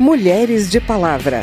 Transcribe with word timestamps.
Mulheres 0.00 0.70
de 0.70 0.80
Palavra. 0.80 1.40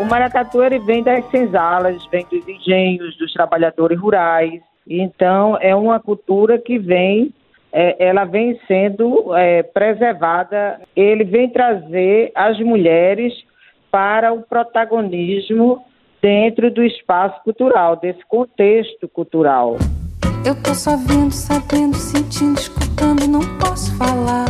O 0.00 0.04
maracatu 0.04 0.60
ele 0.60 0.80
vem 0.80 1.04
das 1.04 1.24
senzalas, 1.30 2.04
vem 2.10 2.26
dos 2.28 2.48
engenhos, 2.48 3.16
dos 3.18 3.32
trabalhadores 3.32 4.00
rurais. 4.00 4.60
Então 4.84 5.56
é 5.60 5.76
uma 5.76 6.00
cultura 6.00 6.58
que 6.58 6.76
vem, 6.76 7.32
é, 7.72 7.94
ela 8.04 8.24
vem 8.24 8.58
sendo 8.66 9.36
é, 9.36 9.62
preservada. 9.62 10.80
Ele 10.96 11.22
vem 11.22 11.48
trazer 11.50 12.32
as 12.34 12.58
mulheres 12.58 13.32
para 13.92 14.32
o 14.32 14.42
protagonismo 14.42 15.84
dentro 16.20 16.68
do 16.68 16.82
espaço 16.82 17.40
cultural, 17.44 17.94
desse 17.94 18.26
contexto 18.26 19.06
cultural. 19.06 19.76
Eu 20.44 20.54
tô 20.54 20.74
só 20.74 20.96
vendo, 20.96 21.32
sabendo, 21.32 21.96
sentindo, 21.96 22.58
escutando, 22.58 23.26
não 23.26 23.40
posso 23.58 23.92
falar. 23.96 24.46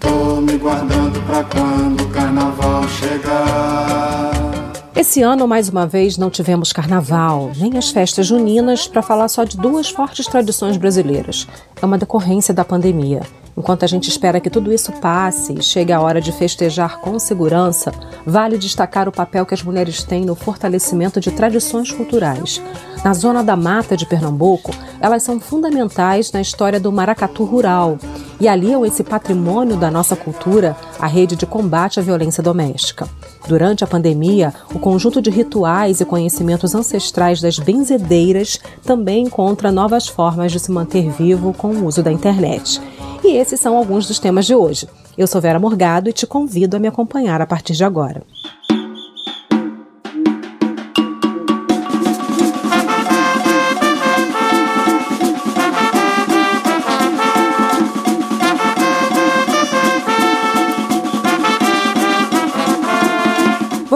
Tô 0.00 0.40
me 0.40 0.56
guardando 0.56 1.20
pra 1.26 1.44
quando 1.44 2.02
o 2.02 2.08
carnaval 2.10 2.88
chegar. 2.88 4.61
Esse 4.94 5.22
ano, 5.22 5.48
mais 5.48 5.70
uma 5.70 5.86
vez, 5.86 6.18
não 6.18 6.28
tivemos 6.28 6.70
carnaval, 6.70 7.50
nem 7.56 7.78
as 7.78 7.90
festas 7.90 8.26
juninas, 8.26 8.86
para 8.86 9.00
falar 9.00 9.26
só 9.28 9.42
de 9.42 9.56
duas 9.56 9.88
fortes 9.88 10.26
tradições 10.26 10.76
brasileiras. 10.76 11.48
É 11.80 11.86
uma 11.86 11.96
decorrência 11.96 12.52
da 12.52 12.62
pandemia. 12.62 13.22
Enquanto 13.56 13.84
a 13.84 13.88
gente 13.88 14.08
espera 14.08 14.38
que 14.38 14.50
tudo 14.50 14.72
isso 14.72 14.92
passe 14.92 15.54
e 15.54 15.62
chegue 15.62 15.92
a 15.92 16.00
hora 16.00 16.20
de 16.20 16.30
festejar 16.30 17.00
com 17.00 17.18
segurança, 17.18 17.90
vale 18.26 18.58
destacar 18.58 19.08
o 19.08 19.12
papel 19.12 19.46
que 19.46 19.54
as 19.54 19.62
mulheres 19.62 20.02
têm 20.02 20.26
no 20.26 20.34
fortalecimento 20.34 21.20
de 21.20 21.30
tradições 21.30 21.90
culturais. 21.90 22.60
Na 23.02 23.14
zona 23.14 23.42
da 23.42 23.56
mata 23.56 23.96
de 23.96 24.06
Pernambuco, 24.06 24.72
elas 25.00 25.22
são 25.22 25.40
fundamentais 25.40 26.30
na 26.32 26.40
história 26.40 26.78
do 26.78 26.92
maracatu 26.92 27.44
rural 27.44 27.98
e 28.38 28.46
aliam 28.46 28.84
esse 28.84 29.02
patrimônio 29.02 29.76
da 29.76 29.90
nossa 29.90 30.14
cultura 30.14 30.76
à 30.98 31.06
rede 31.06 31.34
de 31.34 31.46
combate 31.46 31.98
à 31.98 32.02
violência 32.02 32.42
doméstica. 32.42 33.08
Durante 33.46 33.82
a 33.82 33.86
pandemia, 33.86 34.54
o 34.72 34.78
conjunto 34.78 35.20
de 35.20 35.30
rituais 35.30 36.00
e 36.00 36.04
conhecimentos 36.04 36.74
ancestrais 36.74 37.40
das 37.40 37.58
benzedeiras 37.58 38.60
também 38.84 39.24
encontra 39.24 39.72
novas 39.72 40.06
formas 40.06 40.52
de 40.52 40.60
se 40.60 40.70
manter 40.70 41.10
vivo 41.10 41.52
com 41.52 41.68
o 41.68 41.86
uso 41.86 42.02
da 42.02 42.12
internet. 42.12 42.80
E 43.24 43.36
esses 43.36 43.60
são 43.60 43.76
alguns 43.76 44.06
dos 44.06 44.18
temas 44.18 44.46
de 44.46 44.54
hoje. 44.54 44.88
Eu 45.18 45.26
sou 45.26 45.40
Vera 45.40 45.58
Morgado 45.58 46.08
e 46.08 46.12
te 46.12 46.26
convido 46.26 46.76
a 46.76 46.80
me 46.80 46.88
acompanhar 46.88 47.40
a 47.40 47.46
partir 47.46 47.74
de 47.74 47.84
agora. 47.84 48.22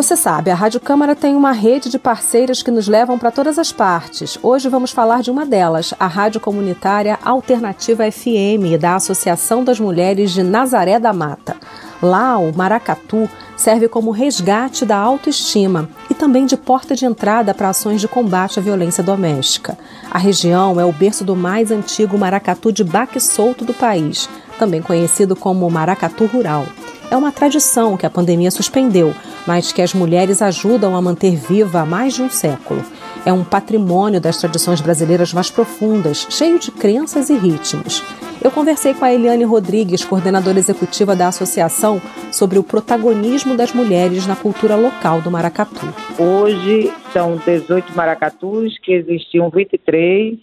Você 0.07 0.15
sabe, 0.15 0.53
a 0.53 0.55
Rádio 0.55 0.79
Câmara 0.79 1.17
tem 1.17 1.35
uma 1.35 1.51
rede 1.51 1.91
de 1.91 1.99
parceiras 1.99 2.63
que 2.63 2.71
nos 2.71 2.87
levam 2.87 3.19
para 3.19 3.33
todas 3.33 3.59
as 3.59 3.73
partes. 3.73 4.39
Hoje 4.41 4.69
vamos 4.69 4.93
falar 4.93 5.21
de 5.21 5.33
uma 5.33 5.45
delas, 5.45 5.93
a 5.99 6.07
Rádio 6.07 6.41
Comunitária 6.41 7.19
Alternativa 7.25 8.09
FM, 8.09 8.79
da 8.81 8.95
Associação 8.95 9.65
das 9.65 9.81
Mulheres 9.81 10.31
de 10.31 10.45
Nazaré 10.45 11.01
da 11.01 11.13
Mata. 11.13 11.57
Lá, 12.01 12.39
o 12.39 12.57
maracatu 12.57 13.29
serve 13.57 13.89
como 13.89 14.13
resgate 14.13 14.85
da 14.87 14.97
autoestima 14.97 15.89
e 16.09 16.15
também 16.15 16.47
de 16.47 16.57
porta 16.57 16.95
de 16.95 17.05
entrada 17.05 17.53
para 17.53 17.71
ações 17.71 18.01
de 18.01 18.07
combate 18.07 18.61
à 18.61 18.63
violência 18.63 19.03
doméstica. 19.03 19.77
A 20.09 20.19
região 20.19 20.79
é 20.79 20.85
o 20.85 20.93
berço 20.93 21.25
do 21.25 21.35
mais 21.35 21.73
antigo 21.73 22.17
maracatu 22.17 22.71
de 22.71 22.85
baque 22.85 23.19
solto 23.19 23.65
do 23.65 23.75
país, 23.75 24.31
também 24.57 24.81
conhecido 24.81 25.35
como 25.35 25.69
maracatu 25.69 26.27
rural. 26.27 26.65
É 27.09 27.17
uma 27.17 27.31
tradição 27.31 27.97
que 27.97 28.05
a 28.05 28.11
pandemia 28.11 28.51
suspendeu, 28.51 29.15
mas 29.47 29.73
que 29.73 29.81
as 29.81 29.95
mulheres 29.95 30.43
ajudam 30.43 30.97
a 30.97 31.01
manter 31.01 31.37
viva 31.37 31.81
há 31.81 31.87
mais 31.87 32.15
de 32.15 32.23
um 32.23 32.29
século. 32.29 32.83
É 33.25 33.33
um 33.33 33.45
patrimônio 33.45 34.21
das 34.21 34.39
tradições 34.39 34.81
brasileiras 34.81 35.33
mais 35.33 35.49
profundas, 35.49 36.27
cheio 36.29 36.59
de 36.59 36.73
crenças 36.73 37.31
e 37.31 37.37
ritmos. 37.37 38.03
Eu 38.43 38.51
conversei 38.51 38.93
com 38.93 39.05
a 39.05 39.15
Eliane 39.15 39.45
Rodrigues, 39.45 40.05
coordenadora 40.05 40.59
executiva 40.59 41.15
da 41.15 41.29
associação, 41.29 42.03
sobre 42.33 42.59
o 42.59 42.65
protagonismo 42.65 43.57
das 43.57 43.73
mulheres 43.73 44.27
na 44.27 44.35
cultura 44.35 44.75
local 44.75 45.21
do 45.21 45.31
maracatu. 45.31 45.87
Hoje 46.19 46.93
são 47.13 47.37
18 47.37 47.97
maracatus, 47.97 48.79
que 48.79 48.93
existiam 48.93 49.49
23, 49.49 50.39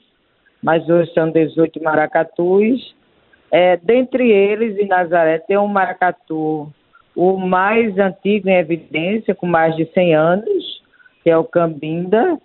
mas 0.62 0.88
hoje 0.90 1.13
são 1.13 1.30
18 1.30 1.84
maracatus. 1.84 2.95
É, 3.55 3.77
dentre 3.77 4.31
eles, 4.31 4.75
em 4.79 4.87
Nazaré, 4.87 5.37
tem 5.37 5.59
um 5.59 5.67
maracatu 5.67 6.73
o 7.15 7.37
mais 7.37 7.95
antigo 7.99 8.49
em 8.49 8.55
evidência, 8.55 9.35
com 9.35 9.45
mais 9.45 9.75
de 9.75 9.85
100 9.93 10.15
anos, 10.15 10.81
que 11.23 11.29
é 11.29 11.37
o 11.37 11.43
Cambinda, 11.43 12.39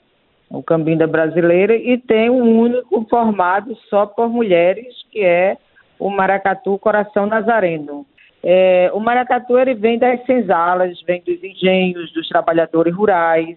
o 0.51 0.63
Cambinda 0.63 1.07
brasileiro, 1.07 1.73
e 1.73 1.97
tem 1.97 2.29
um 2.29 2.61
único 2.61 3.07
formado 3.09 3.75
só 3.89 4.05
por 4.05 4.29
mulheres, 4.29 4.95
que 5.11 5.25
é 5.25 5.57
o 5.99 6.11
Maracatu 6.11 6.79
Coração 6.79 7.25
Nazareno. 7.25 8.05
É, 8.43 8.91
o 8.93 9.01
maracatu 9.01 9.59
ele 9.59 9.75
vem 9.75 9.99
das 9.99 10.23
senzalas, 10.27 11.01
vem 11.07 11.23
dos 11.23 11.43
engenhos, 11.43 12.13
dos 12.13 12.29
trabalhadores 12.29 12.95
rurais. 12.95 13.57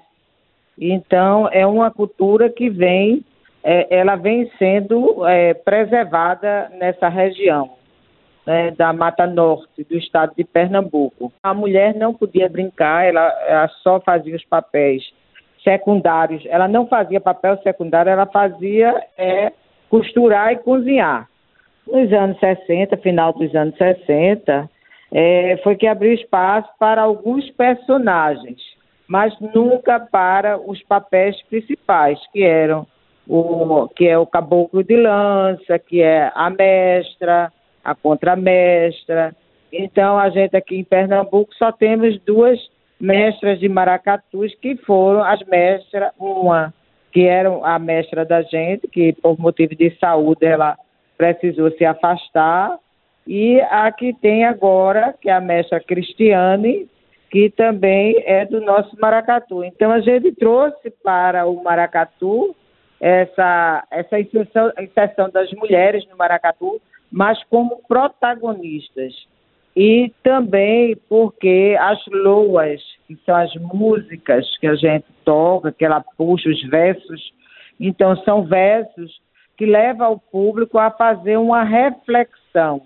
Então 0.79 1.49
é 1.51 1.67
uma 1.67 1.91
cultura 1.91 2.49
que 2.49 2.69
vem, 2.69 3.25
é, 3.63 3.87
ela 3.95 4.15
vem 4.15 4.49
sendo 4.57 5.27
é, 5.27 5.53
preservada 5.53 6.69
nessa 6.79 7.07
região 7.09 7.71
né, 8.45 8.71
da 8.71 8.91
Mata 8.91 9.27
Norte, 9.27 9.83
do 9.83 9.95
estado 9.95 10.33
de 10.35 10.43
Pernambuco. 10.43 11.31
A 11.43 11.53
mulher 11.53 11.95
não 11.95 12.13
podia 12.13 12.49
brincar, 12.49 13.05
ela, 13.05 13.27
ela 13.47 13.67
só 13.83 13.99
fazia 13.99 14.35
os 14.35 14.45
papéis 14.45 15.03
secundários. 15.63 16.43
Ela 16.47 16.67
não 16.67 16.87
fazia 16.87 17.21
papel 17.21 17.57
secundário, 17.61 18.11
ela 18.11 18.25
fazia 18.25 18.99
é, 19.17 19.51
costurar 19.89 20.51
e 20.53 20.57
cozinhar. 20.57 21.27
Nos 21.85 22.11
anos 22.13 22.39
60, 22.39 22.97
final 22.97 23.33
dos 23.33 23.53
anos 23.55 23.75
60, 23.77 24.69
é, 25.11 25.57
foi 25.63 25.75
que 25.75 25.87
abriu 25.87 26.13
espaço 26.13 26.69
para 26.79 27.01
alguns 27.01 27.49
personagens, 27.51 28.59
mas 29.07 29.37
nunca 29.53 29.99
para 29.99 30.57
os 30.57 30.81
papéis 30.83 31.41
principais, 31.43 32.19
que 32.31 32.43
eram 32.43 32.87
o 33.33 33.87
que 33.87 34.05
é 34.09 34.17
o 34.17 34.25
caboclo 34.25 34.83
de 34.83 34.97
lança, 34.97 35.79
que 35.79 36.01
é 36.01 36.29
a 36.35 36.49
mestra, 36.49 37.49
a 37.81 37.95
contramestra. 37.95 39.33
Então, 39.71 40.19
a 40.19 40.29
gente 40.29 40.57
aqui 40.57 40.75
em 40.75 40.83
Pernambuco 40.83 41.55
só 41.55 41.71
temos 41.71 42.19
duas 42.25 42.59
mestras 42.99 43.57
de 43.57 43.69
maracatus 43.69 44.53
que 44.55 44.75
foram 44.75 45.23
as 45.23 45.41
mestras, 45.45 46.11
uma 46.19 46.73
que 47.13 47.25
era 47.25 47.49
a 47.63 47.79
mestra 47.79 48.25
da 48.25 48.41
gente, 48.41 48.87
que 48.89 49.13
por 49.13 49.39
motivo 49.39 49.75
de 49.75 49.97
saúde 49.97 50.45
ela 50.45 50.77
precisou 51.17 51.71
se 51.71 51.85
afastar, 51.85 52.77
e 53.25 53.61
a 53.61 53.89
que 53.93 54.13
tem 54.13 54.43
agora, 54.43 55.15
que 55.21 55.29
é 55.29 55.33
a 55.33 55.39
mestra 55.39 55.79
Cristiane, 55.79 56.89
que 57.29 57.49
também 57.49 58.21
é 58.25 58.45
do 58.45 58.59
nosso 58.59 58.97
maracatu. 58.99 59.63
Então 59.63 59.89
a 59.89 60.01
gente 60.01 60.33
trouxe 60.33 60.89
para 61.01 61.45
o 61.45 61.63
maracatu 61.63 62.53
essa, 63.01 63.85
essa 63.91 64.19
inserção, 64.19 64.71
inserção 64.79 65.29
das 65.29 65.51
mulheres 65.51 66.07
no 66.07 66.15
maracatu 66.15 66.79
mas 67.11 67.43
como 67.49 67.81
protagonistas. 67.87 69.13
E 69.75 70.11
também 70.23 70.97
porque 71.09 71.77
as 71.79 71.99
loas, 72.07 72.81
que 73.07 73.17
são 73.25 73.35
as 73.35 73.53
músicas 73.55 74.45
que 74.57 74.67
a 74.67 74.75
gente 74.75 75.05
toca, 75.23 75.71
que 75.71 75.85
ela 75.85 76.03
puxa 76.17 76.49
os 76.49 76.61
versos, 76.69 77.33
então 77.79 78.15
são 78.23 78.43
versos 78.43 79.21
que 79.57 79.65
levam 79.65 80.13
o 80.13 80.19
público 80.19 80.77
a 80.77 80.91
fazer 80.91 81.37
uma 81.37 81.63
reflexão 81.63 82.81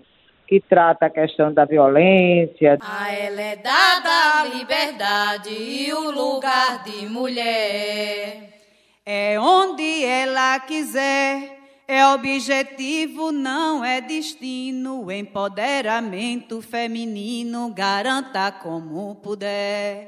que 0.46 0.60
trata 0.60 1.06
a 1.06 1.10
questão 1.10 1.52
da 1.52 1.64
violência. 1.64 2.78
A 2.80 3.12
ela 3.12 3.40
é 3.40 3.56
dada 3.56 4.40
a 4.40 4.44
liberdade 4.44 5.50
e 5.50 5.92
o 5.92 6.10
lugar 6.12 6.84
de 6.84 7.06
mulher. 7.08 8.55
É 9.08 9.38
onde 9.38 10.04
ela 10.04 10.58
quiser 10.58 11.60
é 11.86 12.04
objetivo, 12.08 13.30
não 13.30 13.84
é 13.84 14.00
destino. 14.00 15.08
Empoderamento 15.12 16.60
feminino, 16.60 17.72
garanta 17.72 18.50
como 18.50 19.14
puder. 19.22 20.06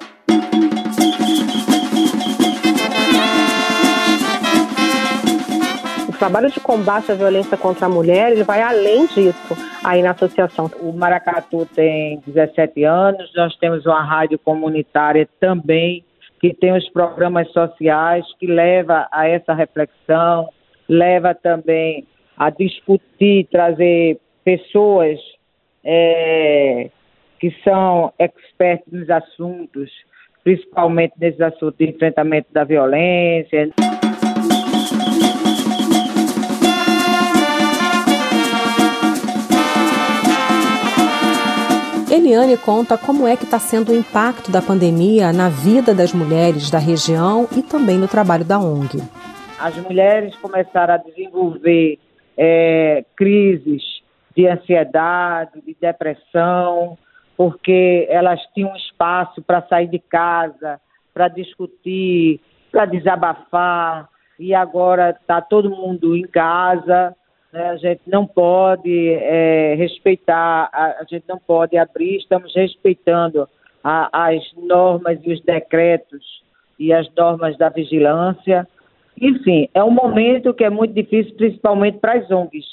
O 6.09 6.12
trabalho 6.19 6.50
de 6.50 6.59
combate 6.59 7.12
à 7.12 7.15
violência 7.15 7.56
contra 7.56 7.87
a 7.87 7.89
mulher 7.89 8.33
ele 8.33 8.43
vai 8.43 8.61
além 8.61 9.06
disso 9.06 9.56
aí 9.85 10.03
na 10.03 10.11
associação. 10.11 10.69
O 10.81 10.93
Maracatu 10.93 11.65
tem 11.67 12.21
17 12.27 12.83
anos, 12.83 13.31
nós 13.37 13.55
temos 13.59 13.87
uma 13.87 14.03
rádio 14.03 14.41
comunitária 14.41 15.29
também 15.39 16.05
que 16.40 16.55
tem 16.55 16.73
os 16.73 16.88
programas 16.90 17.50
sociais, 17.52 18.25
que 18.38 18.46
leva 18.46 19.08
a 19.11 19.29
essa 19.29 19.55
reflexão, 19.55 20.49
leva 20.88 21.35
também 21.35 22.06
a 22.37 22.50
discutir, 22.50 23.46
trazer 23.50 24.19
pessoas 24.44 25.19
é, 25.85 26.90
que 27.40 27.50
são 27.62 28.12
expertos 28.19 28.93
nos 28.93 29.11
assuntos, 29.11 29.90
principalmente 30.44 31.14
nesses 31.19 31.40
assuntos 31.40 31.76
de 31.79 31.87
enfrentamento 31.90 32.49
da 32.52 32.64
violência. 32.64 33.70
Eliane 42.28 42.58
conta 42.58 42.98
como 42.98 43.26
é 43.26 43.36
que 43.36 43.44
está 43.44 43.58
sendo 43.58 43.90
o 43.90 43.96
impacto 43.96 44.52
da 44.52 44.60
pandemia 44.60 45.32
na 45.32 45.48
vida 45.48 45.94
das 45.94 46.12
mulheres 46.12 46.70
da 46.70 46.78
região 46.78 47.48
e 47.56 47.62
também 47.62 47.96
no 47.96 48.06
trabalho 48.06 48.44
da 48.44 48.58
ONG. 48.58 48.98
As 49.58 49.75
mulheres 49.76 50.36
começaram 50.36 50.92
a 50.92 50.98
desenvolver 50.98 51.98
é, 52.36 53.02
crises 53.16 53.82
de 54.36 54.46
ansiedade, 54.46 55.62
de 55.62 55.75
depressão, 55.80 56.98
porque 57.34 58.06
elas 58.10 58.40
tinham 58.52 58.76
espaço 58.76 59.40
para 59.40 59.62
sair 59.62 59.86
de 59.86 59.98
casa, 59.98 60.78
para 61.14 61.28
discutir, 61.28 62.40
para 62.70 62.84
desabafar, 62.84 64.06
e 64.38 64.54
agora 64.54 65.16
está 65.19 65.40
todo 65.40 65.70
mundo 65.70 66.14
em 66.14 66.26
casa, 66.26 67.16
né? 67.53 67.71
a 67.71 67.77
gente 67.77 68.03
não 68.06 68.27
pode 68.27 69.09
é, 69.11 69.75
respeitar, 69.75 70.69
a, 70.73 71.00
a, 71.00 71.05
gente 71.09 71.25
não 71.29 71.39
pode 71.39 71.77
abrir, 71.77 72.17
estamos 72.17 72.55
respeitando 72.55 73.49
a, 73.83 74.29
as 74.29 74.43
normas 74.56 75.19
e 75.25 75.33
os 75.33 75.41
decretos 75.43 76.43
e 76.79 76.93
as 76.93 77.09
normas 77.15 77.56
da 77.56 77.69
vigilância. 77.69 78.67
Enfim, 79.21 79.69
é 79.75 79.83
um 79.83 79.91
momento 79.91 80.55
que 80.55 80.65
é 80.65 80.71
muito 80.71 80.95
difícil, 80.95 81.35
principalmente 81.37 81.99
para 81.99 82.15
as 82.15 82.31
ONGs, 82.31 82.67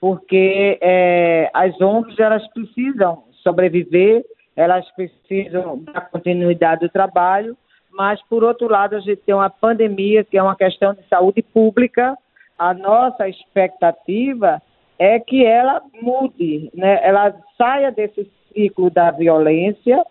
porque 0.00 0.78
é, 0.80 1.50
as 1.54 1.80
ONGs 1.80 2.18
elas 2.18 2.46
precisam 2.48 3.24
sobreviver, 3.42 4.24
elas 4.56 4.84
precisam 4.92 5.78
dar 5.84 6.10
continuidade 6.10 6.80
do 6.80 6.88
trabalho, 6.88 7.56
mas 7.92 8.20
por 8.28 8.42
outro 8.42 8.68
lado 8.68 8.96
a 8.96 9.00
gente 9.00 9.18
tem 9.18 9.34
uma 9.34 9.48
pandemia 9.48 10.24
que 10.24 10.36
é 10.36 10.42
uma 10.42 10.56
questão 10.56 10.92
de 10.92 11.02
saúde 11.08 11.42
pública 11.42 12.16
a 12.58 12.72
nossa 12.74 13.28
expectativa 13.28 14.60
é 14.98 15.20
que 15.20 15.44
ela 15.44 15.82
mude, 16.00 16.70
né? 16.74 17.00
ela 17.02 17.34
saia 17.56 17.90
desse 17.90 18.30
ciclo 18.52 18.90
da 18.90 19.10
violência 19.10 20.04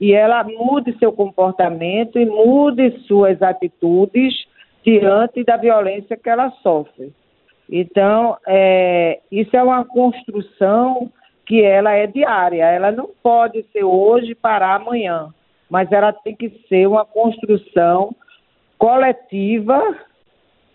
e 0.00 0.12
ela 0.12 0.42
mude 0.42 0.96
seu 0.98 1.12
comportamento 1.12 2.18
e 2.18 2.24
mude 2.24 2.98
suas 3.06 3.40
atitudes 3.42 4.34
diante 4.84 5.44
da 5.44 5.56
violência 5.56 6.16
que 6.16 6.28
ela 6.28 6.50
sofre. 6.62 7.12
Então, 7.70 8.36
é, 8.46 9.20
isso 9.30 9.56
é 9.56 9.62
uma 9.62 9.84
construção 9.84 11.10
que 11.46 11.62
ela 11.62 11.92
é 11.92 12.06
diária, 12.06 12.64
ela 12.64 12.90
não 12.90 13.10
pode 13.22 13.62
ser 13.72 13.84
hoje 13.84 14.34
para 14.34 14.74
amanhã, 14.74 15.28
mas 15.68 15.90
ela 15.92 16.12
tem 16.12 16.34
que 16.34 16.50
ser 16.68 16.86
uma 16.86 17.04
construção 17.04 18.14
coletiva 18.78 19.80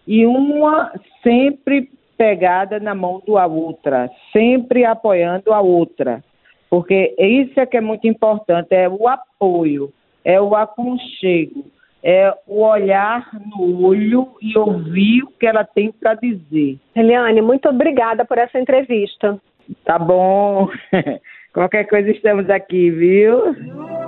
e 0.08 0.26
uma 0.26 0.92
sempre 1.22 1.90
pegada 2.18 2.80
na 2.80 2.96
mão 2.96 3.22
da 3.28 3.46
outra, 3.46 4.10
sempre 4.32 4.86
apoiando 4.86 5.54
a 5.54 5.62
outra. 5.62 6.24
Porque 6.70 7.16
isso 7.18 7.60
é 7.60 7.66
que 7.66 7.78
é 7.78 7.82
muito 7.82 8.08
importante, 8.08 8.74
é 8.74 8.90
o 8.90 9.08
apoio, 9.08 9.94
é 10.26 10.42
o 10.42 10.56
aconchego, 10.56 11.66
é 12.04 12.34
o 12.46 12.62
olhar 12.64 13.30
no 13.46 13.86
olho 13.86 14.30
e 14.42 14.58
ouvir 14.58 15.24
o 15.24 15.32
que 15.40 15.46
ela 15.46 15.64
tem 15.64 15.92
para 15.92 16.16
dizer. 16.16 16.78
Eliane, 16.96 17.42
muito 17.42 17.70
obrigada 17.70 18.26
por 18.26 18.38
essa 18.38 18.60
entrevista. 18.60 19.40
Tá 19.86 19.98
bom. 19.98 20.70
Qualquer 21.54 21.86
coisa 21.86 22.12
estamos 22.12 22.50
aqui, 22.50 22.92
viu? 22.92 24.07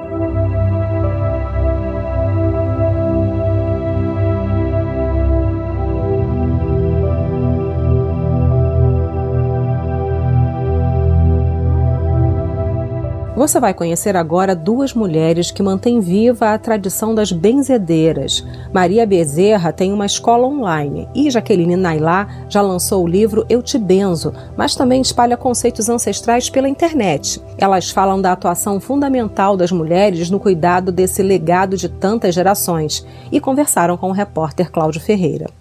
Você 13.39 13.57
vai 13.57 13.74
conhecer 13.74 14.18
agora 14.18 14.53
duas 14.53 14.94
mulheres 14.94 15.50
que 15.50 15.63
mantêm 15.63 16.01
viva 16.01 16.53
a 16.53 16.59
tradição 16.59 17.15
das 17.15 17.31
benzedeiras. 17.31 18.45
Maria 18.74 19.06
Bezerra 19.06 19.71
tem 19.71 19.94
uma 19.94 20.06
escola 20.06 20.45
online 20.45 21.07
e 21.15 21.31
Jaqueline 21.31 21.77
Nailá 21.77 22.27
já 22.50 22.62
lançou 22.62 23.01
o 23.01 23.07
livro 23.07 23.45
Eu 23.47 23.63
Te 23.63 23.77
Benzo, 23.77 24.33
mas 24.57 24.75
também 24.75 25.00
espalha 25.00 25.38
conceitos 25.38 25.88
ancestrais 25.88 26.50
pela 26.50 26.68
internet. 26.68 27.41
Elas 27.57 27.89
falam 27.89 28.21
da 28.21 28.33
atuação 28.33 28.77
fundamental 28.77 29.56
das 29.56 29.71
mulheres 29.71 30.30
no 30.30 30.38
cuidado 30.38 30.92
desse 30.92 31.24
legado 31.24 31.77
de 31.77 31.88
tantas 31.88 32.35
gerações 32.35 33.07
e 33.31 33.39
conversaram 33.39 33.95
com 33.95 34.09
o 34.09 34.13
repórter 34.13 34.69
Cláudio 34.69 35.00
Ferreira. 35.00 35.58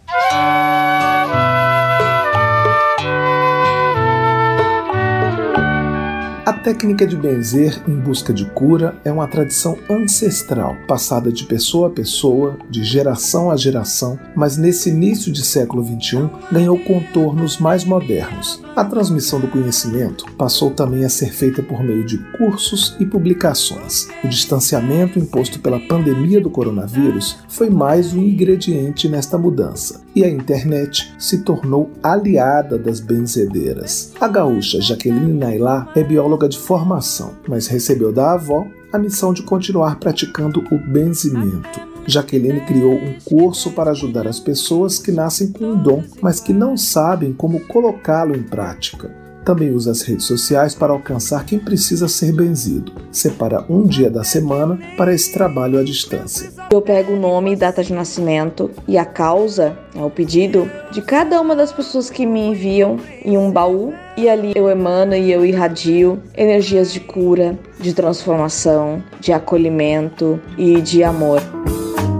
A 6.48 6.52
técnica 6.54 7.06
de 7.06 7.14
benzer 7.14 7.78
em 7.86 7.94
busca 7.94 8.32
de 8.32 8.46
cura 8.46 8.96
é 9.04 9.12
uma 9.12 9.28
tradição 9.28 9.76
ancestral, 9.86 10.74
passada 10.86 11.30
de 11.30 11.44
pessoa 11.44 11.88
a 11.88 11.90
pessoa, 11.90 12.56
de 12.70 12.82
geração 12.84 13.50
a 13.50 13.56
geração, 13.58 14.18
mas 14.34 14.56
nesse 14.56 14.88
início 14.88 15.30
de 15.30 15.44
século 15.44 15.84
XXI 15.84 16.30
ganhou 16.50 16.78
contornos 16.78 17.58
mais 17.58 17.84
modernos. 17.84 18.62
A 18.78 18.84
transmissão 18.84 19.40
do 19.40 19.48
conhecimento 19.48 20.24
passou 20.36 20.70
também 20.70 21.04
a 21.04 21.08
ser 21.08 21.32
feita 21.32 21.60
por 21.60 21.82
meio 21.82 22.06
de 22.06 22.16
cursos 22.38 22.94
e 23.00 23.04
publicações. 23.04 24.06
O 24.22 24.28
distanciamento 24.28 25.18
imposto 25.18 25.58
pela 25.58 25.80
pandemia 25.80 26.40
do 26.40 26.48
coronavírus 26.48 27.40
foi 27.48 27.70
mais 27.70 28.14
um 28.14 28.22
ingrediente 28.22 29.08
nesta 29.08 29.36
mudança, 29.36 30.02
e 30.14 30.22
a 30.22 30.30
internet 30.30 31.12
se 31.18 31.38
tornou 31.38 31.90
aliada 32.04 32.78
das 32.78 33.00
benzedeiras. 33.00 34.12
A 34.20 34.28
gaúcha 34.28 34.80
Jaqueline 34.80 35.32
Nailá 35.32 35.90
é 35.96 36.04
bióloga 36.04 36.48
de 36.48 36.56
formação, 36.56 37.32
mas 37.48 37.66
recebeu 37.66 38.12
da 38.12 38.34
avó 38.34 38.64
a 38.92 38.98
missão 38.98 39.32
de 39.32 39.42
continuar 39.42 39.98
praticando 39.98 40.64
o 40.70 40.78
benzimento. 40.78 41.80
Jaqueline 42.06 42.60
criou 42.62 42.94
um 42.94 43.18
curso 43.22 43.72
para 43.72 43.90
ajudar 43.90 44.26
as 44.26 44.40
pessoas 44.40 44.98
que 44.98 45.12
nascem 45.12 45.52
com 45.52 45.72
um 45.72 45.82
dom, 45.82 46.02
mas 46.22 46.40
que 46.40 46.54
não 46.54 46.76
sabem 46.76 47.32
como 47.34 47.60
colocá-lo 47.66 48.34
em 48.34 48.42
prática. 48.42 49.27
Também 49.44 49.70
usa 49.70 49.90
as 49.90 50.02
redes 50.02 50.26
sociais 50.26 50.74
para 50.74 50.92
alcançar 50.92 51.44
quem 51.44 51.58
precisa 51.58 52.08
ser 52.08 52.32
benzido. 52.32 52.92
Separa 53.10 53.64
um 53.68 53.86
dia 53.86 54.10
da 54.10 54.22
semana 54.22 54.78
para 54.96 55.14
esse 55.14 55.32
trabalho 55.32 55.78
à 55.78 55.82
distância. 55.84 56.50
Eu 56.70 56.82
pego 56.82 57.14
o 57.14 57.18
nome 57.18 57.52
e 57.52 57.56
data 57.56 57.82
de 57.82 57.92
nascimento 57.92 58.70
e 58.86 58.98
a 58.98 59.04
causa, 59.04 59.76
é 59.94 60.02
o 60.02 60.10
pedido, 60.10 60.70
de 60.92 61.00
cada 61.00 61.40
uma 61.40 61.56
das 61.56 61.72
pessoas 61.72 62.10
que 62.10 62.26
me 62.26 62.40
enviam 62.40 62.98
em 63.24 63.38
um 63.38 63.50
baú 63.50 63.94
e 64.16 64.28
ali 64.28 64.52
eu 64.54 64.68
emano 64.68 65.14
e 65.14 65.32
eu 65.32 65.46
irradio 65.46 66.22
energias 66.36 66.92
de 66.92 67.00
cura, 67.00 67.58
de 67.80 67.94
transformação, 67.94 69.02
de 69.18 69.32
acolhimento 69.32 70.38
e 70.58 70.80
de 70.82 71.02
amor. 71.02 71.40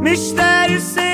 Mistério 0.00 0.80
sempre 0.80 1.07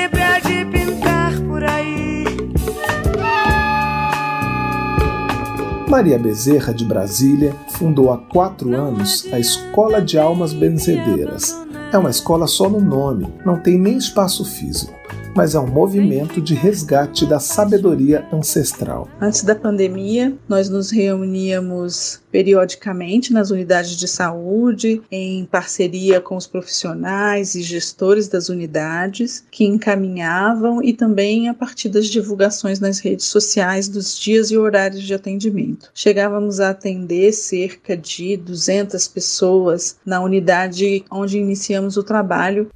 Maria 5.95 6.19
Bezerra 6.19 6.73
de 6.73 6.83
Brasília 6.83 7.55
fundou 7.69 8.11
há 8.11 8.17
quatro 8.17 8.75
anos 8.75 9.25
a 9.31 9.39
Escola 9.39 10.01
de 10.01 10.19
Almas 10.19 10.51
Benzedeiras. 10.51 11.55
É 11.89 11.97
uma 11.97 12.09
escola 12.09 12.47
só 12.47 12.69
no 12.69 12.81
nome, 12.81 13.33
não 13.45 13.61
tem 13.61 13.79
nem 13.79 13.95
espaço 13.95 14.43
físico 14.43 14.93
mas 15.35 15.53
é 15.53 15.59
um 15.59 15.67
movimento 15.67 16.41
de 16.41 16.55
resgate 16.55 17.25
da 17.25 17.39
sabedoria 17.39 18.25
ancestral. 18.31 19.09
Antes 19.19 19.43
da 19.43 19.53
pandemia, 19.53 20.33
nós 20.47 20.69
nos 20.69 20.89
reuníamos 20.89 22.21
periodicamente 22.31 23.33
nas 23.33 23.51
unidades 23.51 23.91
de 23.91 24.07
saúde, 24.07 25.01
em 25.11 25.45
parceria 25.45 26.21
com 26.21 26.35
os 26.35 26.47
profissionais 26.47 27.55
e 27.55 27.61
gestores 27.61 28.27
das 28.27 28.49
unidades, 28.49 29.43
que 29.51 29.65
encaminhavam 29.65 30.81
e 30.81 30.93
também 30.93 31.49
a 31.49 31.53
partir 31.53 31.89
das 31.89 32.07
divulgações 32.07 32.79
nas 32.79 32.99
redes 32.99 33.25
sociais 33.25 33.87
dos 33.87 34.17
dias 34.17 34.51
e 34.51 34.57
horários 34.57 35.03
de 35.03 35.13
atendimento. 35.13 35.91
Chegávamos 35.93 36.59
a 36.59 36.69
atender 36.69 37.33
cerca 37.33 37.95
de 37.97 38.37
200 38.37 39.07
pessoas 39.07 39.97
na 40.05 40.21
unidade 40.21 41.03
onde 41.11 41.37
iniciamos 41.37 41.97
o 41.97 42.03
trabalho 42.03 42.69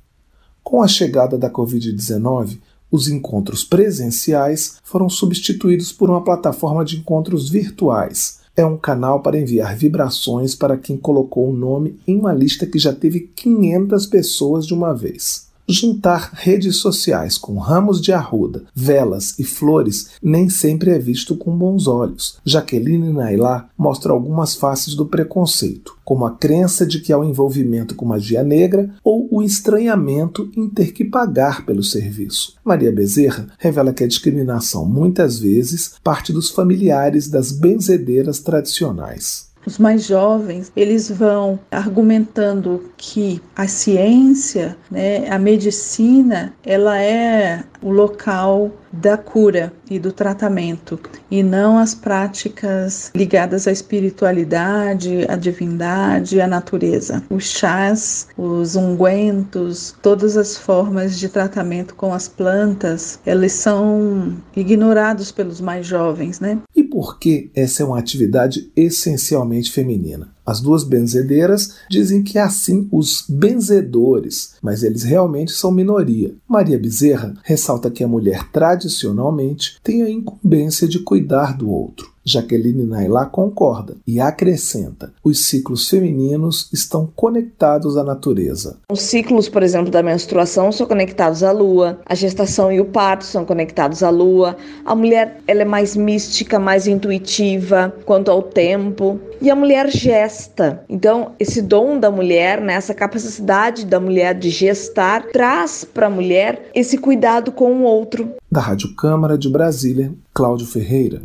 com 0.63 0.82
a 0.82 0.88
chegada 0.88 1.38
da 1.38 1.50
Covid-19, 1.50 2.60
os 2.92 3.08
encontros 3.08 3.63
presenciais 3.63 4.78
foram 4.84 5.10
substituídos 5.10 5.92
por 5.92 6.10
uma 6.10 6.24
plataforma 6.24 6.84
de 6.84 6.98
encontros 6.98 7.50
virtuais. 7.50 8.39
É 8.56 8.66
um 8.66 8.78
canal 8.78 9.22
para 9.22 9.39
enviar 9.39 9.75
vibrações 9.75 10.56
para 10.56 10.78
quem 10.78 10.98
colocou 10.98 11.50
o 11.50 11.56
nome 11.56 12.00
em 12.08 12.18
uma 12.18 12.34
lista 12.34 12.66
que 12.66 12.80
já 12.80 12.94
teve 12.94 13.22
500 13.36 14.06
pessoas 14.08 14.66
de 14.66 14.74
uma 14.74 14.94
vez. 14.94 15.49
Juntar 15.71 16.31
redes 16.33 16.77
sociais 16.77 17.38
com 17.38 17.59
ramos 17.59 18.01
de 18.01 18.11
arruda, 18.11 18.63
velas 18.73 19.38
e 19.38 19.43
flores 19.43 20.09
nem 20.19 20.49
sempre 20.49 20.89
é 20.89 20.97
visto 20.97 21.35
com 21.35 21.55
bons 21.55 21.85
olhos. 21.85 22.39
Jaqueline 22.43 23.13
Nailá 23.13 23.69
mostra 23.77 24.11
algumas 24.11 24.55
faces 24.55 24.95
do 24.95 25.05
preconceito, 25.05 25.95
como 26.03 26.25
a 26.25 26.31
crença 26.31 26.88
de 26.88 26.99
que 26.99 27.13
há 27.13 27.19
o 27.19 27.21
um 27.21 27.29
envolvimento 27.29 27.93
com 27.93 28.03
magia 28.03 28.43
negra 28.43 28.89
ou 29.03 29.27
o 29.29 29.43
estranhamento 29.43 30.51
em 30.57 30.67
ter 30.67 30.91
que 30.91 31.05
pagar 31.05 31.63
pelo 31.67 31.83
serviço. 31.83 32.55
Maria 32.65 32.91
Bezerra 32.91 33.49
revela 33.59 33.93
que 33.93 34.03
a 34.03 34.07
discriminação 34.07 34.88
muitas 34.88 35.38
vezes 35.38 35.93
parte 36.03 36.33
dos 36.33 36.49
familiares 36.49 37.29
das 37.29 37.51
benzedeiras 37.51 38.39
tradicionais. 38.39 39.49
Os 39.66 39.78
mais 39.78 40.06
jovens, 40.06 40.72
eles 40.75 41.10
vão 41.12 41.60
argumentando 41.70 42.89
que 42.98 43.42
a 43.56 43.68
ciência, 43.68 44.78
né, 44.89 45.30
a 45.30 45.38
medicina, 45.38 46.54
ela 46.63 47.00
é 47.01 47.63
o 47.81 47.91
local 47.91 48.71
da 48.91 49.17
cura 49.17 49.71
e 49.89 50.00
do 50.00 50.12
tratamento 50.12 51.00
e 51.29 51.43
não 51.43 51.77
as 51.77 51.93
práticas 51.93 53.12
ligadas 53.15 53.67
à 53.67 53.71
espiritualidade, 53.71 55.25
à 55.27 55.36
divindade, 55.36 56.41
à 56.41 56.48
natureza. 56.48 57.24
Os 57.29 57.45
chás, 57.45 58.27
os 58.38 58.75
ungüentos, 58.75 59.95
todas 60.01 60.38
as 60.38 60.57
formas 60.57 61.19
de 61.19 61.29
tratamento 61.29 61.95
com 61.95 62.13
as 62.13 62.27
plantas, 62.27 63.19
eles 63.25 63.53
são 63.53 64.36
ignorados 64.55 65.31
pelos 65.31 65.62
mais 65.62 65.86
jovens, 65.86 66.39
né? 66.39 66.57
E 66.75 66.83
por 66.83 67.19
que 67.19 67.51
essa 67.55 67.83
é 67.83 67.86
uma 67.86 68.00
atividade 68.00 68.71
essencialmente 68.75 69.71
feminina? 69.71 70.33
As 70.50 70.60
duas 70.60 70.84
benzedeiras 70.84 71.75
dizem 71.88 72.24
que 72.24 72.39
é 72.39 72.41
assim 72.41 72.89
os 72.91 73.24
benzedores, 73.29 74.56
mas 74.63 74.82
eles 74.82 75.03
realmente 75.03 75.51
são 75.51 75.70
minoria. 75.70 76.34
Maria 76.48 76.79
Bezerra 76.79 77.36
ressalta 77.44 77.91
que 77.91 78.03
a 78.03 78.08
mulher 78.08 78.50
tradicionalmente 78.51 79.77
tem 79.84 80.01
a 80.01 80.10
incumbência 80.10 80.88
de 80.88 80.98
cuidar 81.03 81.56
do 81.56 81.70
outro. 81.70 82.12
Jaqueline 82.23 82.85
Nailá 82.85 83.25
concorda 83.25 83.95
e 84.05 84.19
acrescenta: 84.19 85.11
os 85.23 85.45
ciclos 85.45 85.88
femininos 85.89 86.69
estão 86.71 87.09
conectados 87.15 87.97
à 87.97 88.03
natureza. 88.03 88.77
Os 88.91 89.01
ciclos, 89.01 89.49
por 89.49 89.63
exemplo, 89.63 89.91
da 89.91 90.03
menstruação 90.03 90.71
são 90.71 90.85
conectados 90.85 91.43
à 91.43 91.51
lua, 91.51 91.99
a 92.05 92.15
gestação 92.15 92.71
e 92.71 92.79
o 92.79 92.85
parto 92.85 93.25
são 93.25 93.45
conectados 93.45 94.03
à 94.03 94.09
lua. 94.09 94.55
A 94.85 94.95
mulher 94.95 95.41
ela 95.47 95.61
é 95.61 95.65
mais 95.65 95.95
mística, 95.95 96.59
mais 96.59 96.88
intuitiva 96.88 97.93
quanto 98.05 98.29
ao 98.29 98.41
tempo. 98.41 99.19
E 99.41 99.49
a 99.49 99.55
mulher 99.55 99.89
gesta. 99.89 100.83
Então, 100.89 101.31
esse 101.39 101.61
dom 101.61 101.97
da 101.97 102.11
mulher, 102.11 102.59
né, 102.59 102.73
essa 102.73 102.93
capacidade 102.93 103.85
da 103.85 103.99
mulher 103.99 104.38
de 104.38 104.49
gestar, 104.49 105.27
traz 105.31 105.85
para 105.85 106.07
a 106.07 106.09
mulher 106.09 106.69
esse 106.75 106.97
cuidado 106.97 107.51
com 107.51 107.71
o 107.77 107.83
outro. 107.83 108.29
Da 108.51 108.59
Rádio 108.59 108.93
Câmara 108.95 109.38
de 109.38 109.49
Brasília, 109.49 110.11
Cláudio 110.33 110.67
Ferreira. 110.67 111.21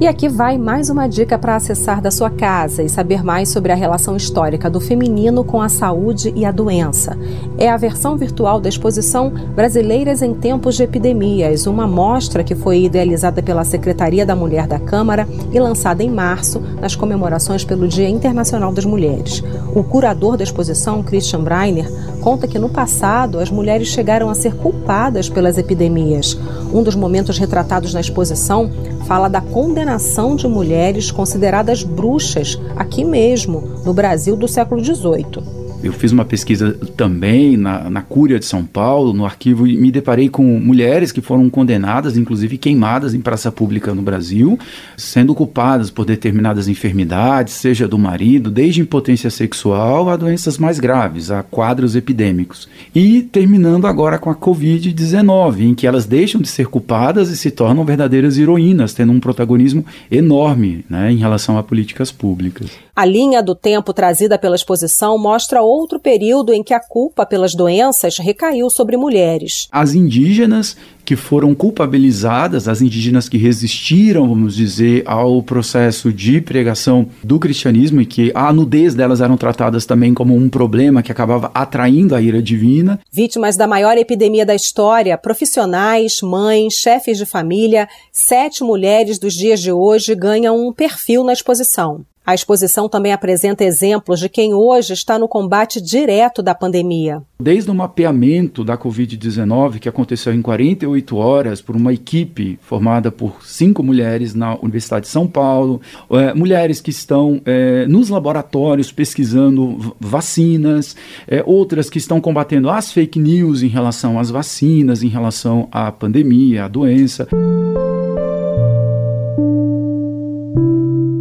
E 0.00 0.06
aqui 0.06 0.30
vai 0.30 0.56
mais 0.56 0.88
uma 0.88 1.06
dica 1.06 1.38
para 1.38 1.56
acessar 1.56 2.00
da 2.00 2.10
sua 2.10 2.30
casa 2.30 2.82
e 2.82 2.88
saber 2.88 3.22
mais 3.22 3.50
sobre 3.50 3.70
a 3.70 3.74
relação 3.74 4.16
histórica 4.16 4.70
do 4.70 4.80
feminino 4.80 5.44
com 5.44 5.60
a 5.60 5.68
saúde 5.68 6.32
e 6.34 6.42
a 6.42 6.50
doença. 6.50 7.18
É 7.58 7.68
a 7.68 7.76
versão 7.76 8.16
virtual 8.16 8.62
da 8.62 8.70
exposição 8.70 9.30
Brasileiras 9.54 10.22
em 10.22 10.32
Tempos 10.32 10.76
de 10.76 10.84
Epidemias, 10.84 11.66
uma 11.66 11.86
mostra 11.86 12.42
que 12.42 12.54
foi 12.54 12.84
idealizada 12.84 13.42
pela 13.42 13.62
Secretaria 13.62 14.24
da 14.24 14.34
Mulher 14.34 14.66
da 14.66 14.78
Câmara 14.78 15.28
e 15.52 15.60
lançada 15.60 16.02
em 16.02 16.08
março 16.08 16.62
nas 16.80 16.96
comemorações 16.96 17.62
pelo 17.62 17.86
Dia 17.86 18.08
Internacional 18.08 18.72
das 18.72 18.86
Mulheres. 18.86 19.44
O 19.74 19.84
curador 19.84 20.38
da 20.38 20.44
exposição, 20.44 21.02
Christian 21.02 21.44
Breiner, 21.44 21.92
conta 22.22 22.48
que 22.48 22.58
no 22.58 22.70
passado 22.70 23.38
as 23.38 23.50
mulheres 23.50 23.88
chegaram 23.88 24.30
a 24.30 24.34
ser 24.34 24.54
culpadas 24.54 25.28
pelas 25.28 25.58
epidemias. 25.58 26.38
Um 26.72 26.82
dos 26.82 26.94
momentos 26.94 27.36
retratados 27.36 27.92
na 27.92 28.00
exposição 28.00 28.70
fala 29.06 29.28
da 29.28 29.40
condenação 29.40 29.89
de 30.36 30.46
mulheres 30.46 31.10
consideradas 31.10 31.82
bruxas 31.82 32.58
aqui 32.76 33.04
mesmo, 33.04 33.60
no 33.84 33.92
Brasil 33.92 34.36
do 34.36 34.48
século 34.48 34.82
XVIII. 34.82 35.59
Eu 35.82 35.94
fiz 35.94 36.12
uma 36.12 36.26
pesquisa 36.26 36.76
também 36.94 37.56
na, 37.56 37.88
na 37.88 38.02
Cúria 38.02 38.38
de 38.38 38.44
São 38.44 38.64
Paulo, 38.64 39.14
no 39.14 39.24
arquivo, 39.24 39.66
e 39.66 39.78
me 39.78 39.90
deparei 39.90 40.28
com 40.28 40.42
mulheres 40.42 41.10
que 41.10 41.22
foram 41.22 41.48
condenadas, 41.48 42.18
inclusive 42.18 42.58
queimadas 42.58 43.14
em 43.14 43.20
praça 43.20 43.50
pública 43.50 43.94
no 43.94 44.02
Brasil, 44.02 44.58
sendo 44.94 45.34
culpadas 45.34 45.90
por 45.90 46.04
determinadas 46.04 46.68
enfermidades, 46.68 47.54
seja 47.54 47.88
do 47.88 47.96
marido, 47.96 48.50
desde 48.50 48.82
impotência 48.82 49.30
sexual 49.30 50.10
a 50.10 50.16
doenças 50.16 50.58
mais 50.58 50.78
graves, 50.78 51.30
a 51.30 51.42
quadros 51.42 51.96
epidêmicos. 51.96 52.68
E 52.94 53.22
terminando 53.22 53.86
agora 53.86 54.18
com 54.18 54.28
a 54.28 54.34
Covid-19, 54.34 55.60
em 55.62 55.74
que 55.74 55.86
elas 55.86 56.04
deixam 56.04 56.42
de 56.42 56.48
ser 56.48 56.66
culpadas 56.66 57.30
e 57.30 57.36
se 57.36 57.50
tornam 57.50 57.86
verdadeiras 57.86 58.36
heroínas, 58.36 58.92
tendo 58.92 59.12
um 59.12 59.20
protagonismo 59.20 59.84
enorme 60.10 60.84
né, 60.90 61.10
em 61.10 61.16
relação 61.16 61.56
a 61.56 61.62
políticas 61.62 62.12
públicas. 62.12 62.70
A 62.94 63.06
linha 63.06 63.42
do 63.42 63.54
tempo 63.54 63.94
trazida 63.94 64.38
pela 64.38 64.54
exposição 64.54 65.16
mostra 65.16 65.62
outro 65.70 65.98
período 66.00 66.52
em 66.52 66.62
que 66.62 66.74
a 66.74 66.80
culpa 66.80 67.24
pelas 67.24 67.54
doenças 67.54 68.18
recaiu 68.18 68.68
sobre 68.70 68.96
mulheres. 68.96 69.68
As 69.70 69.94
indígenas 69.94 70.76
que 71.10 71.16
foram 71.16 71.56
culpabilizadas, 71.56 72.68
as 72.68 72.80
indígenas 72.80 73.28
que 73.28 73.36
resistiram, 73.36 74.28
vamos 74.28 74.54
dizer, 74.54 75.02
ao 75.04 75.42
processo 75.42 76.12
de 76.12 76.40
pregação 76.40 77.08
do 77.24 77.36
cristianismo 77.36 78.00
e 78.00 78.06
que 78.06 78.30
a 78.32 78.52
nudez 78.52 78.94
delas 78.94 79.20
eram 79.20 79.36
tratadas 79.36 79.84
também 79.84 80.14
como 80.14 80.36
um 80.36 80.48
problema 80.48 81.02
que 81.02 81.10
acabava 81.10 81.50
atraindo 81.52 82.14
a 82.14 82.22
ira 82.22 82.40
divina. 82.40 83.00
Vítimas 83.10 83.56
da 83.56 83.66
maior 83.66 83.98
epidemia 83.98 84.46
da 84.46 84.54
história, 84.54 85.18
profissionais, 85.18 86.20
mães, 86.22 86.74
chefes 86.74 87.18
de 87.18 87.26
família, 87.26 87.88
sete 88.12 88.62
mulheres 88.62 89.18
dos 89.18 89.34
dias 89.34 89.58
de 89.58 89.72
hoje 89.72 90.14
ganham 90.14 90.64
um 90.64 90.72
perfil 90.72 91.24
na 91.24 91.32
exposição. 91.32 92.04
A 92.30 92.34
exposição 92.34 92.88
também 92.88 93.12
apresenta 93.12 93.64
exemplos 93.64 94.20
de 94.20 94.28
quem 94.28 94.54
hoje 94.54 94.92
está 94.92 95.18
no 95.18 95.26
combate 95.26 95.80
direto 95.80 96.42
da 96.42 96.54
pandemia. 96.54 97.22
Desde 97.40 97.70
o 97.70 97.74
mapeamento 97.74 98.62
da 98.62 98.78
Covid-19, 98.78 99.80
que 99.80 99.88
aconteceu 99.88 100.32
em 100.32 100.42
48 100.42 100.99
horas 101.16 101.60
por 101.60 101.76
uma 101.76 101.92
equipe 101.92 102.58
formada 102.62 103.10
por 103.10 103.44
cinco 103.44 103.82
mulheres 103.82 104.34
na 104.34 104.54
Universidade 104.56 105.06
de 105.06 105.12
São 105.12 105.26
Paulo, 105.26 105.80
é, 106.10 106.34
mulheres 106.34 106.80
que 106.80 106.90
estão 106.90 107.40
é, 107.44 107.86
nos 107.86 108.08
laboratórios 108.08 108.92
pesquisando 108.92 109.94
vacinas, 109.98 110.96
é, 111.26 111.42
outras 111.46 111.88
que 111.88 111.98
estão 111.98 112.20
combatendo 112.20 112.70
as 112.70 112.92
fake 112.92 113.18
news 113.18 113.62
em 113.62 113.68
relação 113.68 114.18
às 114.18 114.30
vacinas, 114.30 115.02
em 115.02 115.08
relação 115.08 115.68
à 115.72 115.90
pandemia, 115.90 116.64
à 116.64 116.68
doença. 116.68 117.28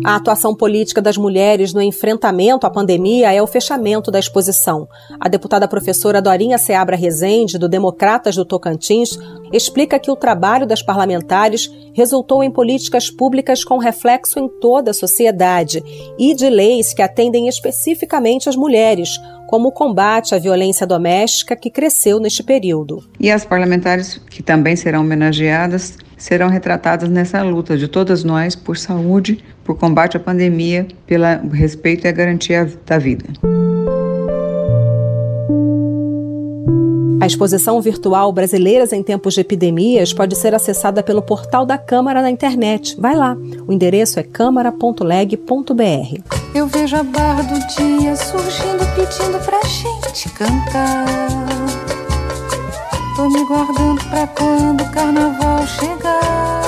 A 0.09 0.15
atuação 0.15 0.55
política 0.55 1.03
das 1.03 1.17
mulheres 1.19 1.71
no 1.71 1.79
enfrentamento 1.79 2.65
à 2.65 2.69
pandemia 2.71 3.31
é 3.31 3.39
o 3.43 3.45
fechamento 3.45 4.09
da 4.09 4.17
exposição. 4.17 4.87
A 5.19 5.29
deputada 5.29 5.67
professora 5.67 6.19
Dorinha 6.19 6.57
Seabra 6.57 6.95
Rezende, 6.95 7.59
do 7.59 7.69
Democratas 7.69 8.35
do 8.35 8.43
Tocantins, 8.43 9.19
explica 9.53 9.99
que 9.99 10.09
o 10.09 10.15
trabalho 10.15 10.65
das 10.65 10.81
parlamentares 10.81 11.71
resultou 11.93 12.43
em 12.43 12.49
políticas 12.49 13.11
públicas 13.11 13.63
com 13.63 13.77
reflexo 13.77 14.39
em 14.39 14.49
toda 14.59 14.89
a 14.89 14.95
sociedade 14.95 15.83
e 16.17 16.33
de 16.33 16.49
leis 16.49 16.91
que 16.91 17.03
atendem 17.03 17.47
especificamente 17.47 18.49
as 18.49 18.55
mulheres, 18.55 19.11
como 19.45 19.67
o 19.67 19.71
combate 19.71 20.33
à 20.33 20.39
violência 20.39 20.87
doméstica 20.87 21.55
que 21.55 21.69
cresceu 21.69 22.19
neste 22.19 22.41
período. 22.41 23.03
E 23.19 23.29
as 23.29 23.45
parlamentares, 23.45 24.19
que 24.27 24.41
também 24.41 24.75
serão 24.75 25.01
homenageadas, 25.01 25.99
serão 26.19 26.49
retratadas 26.49 27.09
nessa 27.09 27.41
luta 27.41 27.75
de 27.75 27.87
todas 27.87 28.23
nós 28.23 28.55
por 28.55 28.77
saúde, 28.77 29.43
por 29.63 29.75
combate 29.75 30.17
à 30.17 30.19
pandemia, 30.19 30.87
pelo 31.07 31.25
respeito 31.51 32.05
e 32.05 32.07
a 32.07 32.11
garantia 32.11 32.71
da 32.85 32.99
vida. 32.99 33.25
A 37.21 37.25
exposição 37.25 37.81
virtual 37.81 38.31
Brasileiras 38.31 38.93
em 38.93 39.03
Tempos 39.03 39.33
de 39.33 39.41
Epidemias 39.41 40.13
pode 40.13 40.35
ser 40.35 40.55
acessada 40.55 41.03
pelo 41.03 41.21
portal 41.21 41.65
da 41.65 41.77
Câmara 41.77 42.21
na 42.21 42.29
internet. 42.29 42.95
Vai 42.97 43.15
lá, 43.15 43.35
o 43.67 43.73
endereço 43.73 44.19
é 44.19 44.23
câmara.leg.br. 44.23 45.35
Eu 46.55 46.67
vejo 46.67 46.95
a 46.95 47.03
barra 47.03 47.43
do 47.43 47.59
dia 47.75 48.15
surgindo, 48.15 48.85
pedindo 48.95 49.37
pra 49.45 49.59
gente 49.63 50.29
cantar. 50.29 51.58
Tô 53.19 53.27
me 53.27 53.43
guardando 53.43 54.01
pra 54.05 54.25
quando 54.27 54.81
o 54.81 54.91
carnaval 54.91 55.67
chegar. 55.67 56.61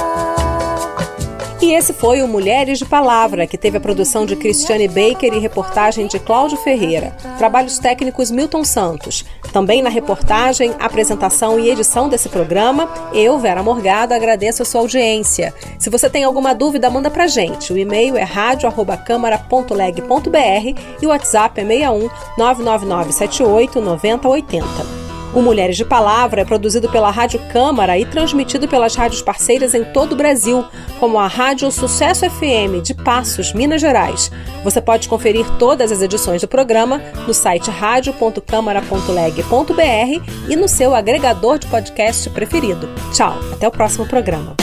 E 1.61 1.71
esse 1.71 1.93
foi 1.93 2.21
o 2.21 2.27
Mulheres 2.27 2.77
de 2.77 2.83
Palavra, 2.83 3.47
que 3.47 3.57
teve 3.57 3.77
a 3.77 3.79
produção 3.79 4.25
de 4.25 4.35
Cristiane 4.35 4.89
Baker 4.89 5.33
e 5.33 5.39
reportagem 5.39 6.07
de 6.07 6.19
Cláudio 6.19 6.57
Ferreira. 6.57 7.15
Trabalhos 7.37 7.79
técnicos 7.79 8.29
Milton 8.29 8.65
Santos. 8.65 9.23
Também 9.53 9.81
na 9.81 9.89
reportagem, 9.89 10.75
apresentação 10.77 11.57
e 11.57 11.69
edição 11.69 12.09
desse 12.09 12.27
programa, 12.27 12.89
eu, 13.13 13.39
Vera 13.39 13.63
Morgado, 13.63 14.13
agradeço 14.13 14.61
a 14.61 14.65
sua 14.65 14.81
audiência. 14.81 15.53
Se 15.79 15.89
você 15.89 16.09
tem 16.09 16.25
alguma 16.25 16.53
dúvida, 16.53 16.89
manda 16.89 17.09
pra 17.09 17.27
gente. 17.27 17.71
O 17.71 17.77
e-mail 17.77 18.17
é 18.17 18.23
radio@câmara.leg.br 18.23 20.81
e 21.01 21.05
o 21.05 21.09
WhatsApp 21.11 21.61
é 21.61 21.65
61 21.65 22.09
999 22.37 23.13
78 23.13 23.79
9080. 23.79 25.00
O 25.33 25.41
Mulheres 25.41 25.77
de 25.77 25.85
Palavra 25.85 26.41
é 26.41 26.45
produzido 26.45 26.89
pela 26.89 27.09
Rádio 27.09 27.39
Câmara 27.51 27.97
e 27.97 28.05
transmitido 28.05 28.67
pelas 28.67 28.95
rádios 28.95 29.21
parceiras 29.21 29.73
em 29.73 29.81
todo 29.83 30.11
o 30.11 30.15
Brasil, 30.15 30.65
como 30.99 31.17
a 31.17 31.25
Rádio 31.25 31.71
Sucesso 31.71 32.29
FM 32.29 32.81
de 32.83 32.93
Passos, 32.93 33.53
Minas 33.53 33.79
Gerais. 33.79 34.29
Você 34.63 34.81
pode 34.81 35.07
conferir 35.07 35.49
todas 35.57 35.89
as 35.89 36.01
edições 36.01 36.41
do 36.41 36.49
programa 36.49 37.01
no 37.25 37.33
site 37.33 37.71
radio.câmara.leg.br 37.71 40.49
e 40.49 40.55
no 40.57 40.67
seu 40.67 40.93
agregador 40.93 41.59
de 41.59 41.67
podcast 41.67 42.29
preferido. 42.29 42.89
Tchau, 43.13 43.39
até 43.53 43.65
o 43.67 43.71
próximo 43.71 44.05
programa. 44.05 44.57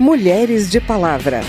Mulheres 0.00 0.68
de 0.68 0.80
Palavra. 0.80 1.42